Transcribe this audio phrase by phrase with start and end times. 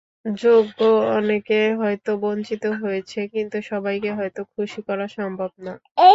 [0.25, 0.79] যোগ্য
[1.17, 5.73] অনেকে হয়তো বঞ্চিত হয়েছে, কিন্তু সবাইকে হয়তো খুশি করা সম্ভব না।